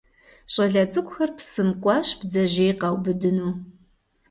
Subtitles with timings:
[0.51, 3.51] Щӏалэ цӏыкӏухэр псым кӏуащ бдзэжьей къаубыдыну.